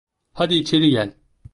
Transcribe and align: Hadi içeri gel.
Hadi 0.33 0.55
içeri 0.55 0.89
gel. 0.89 1.13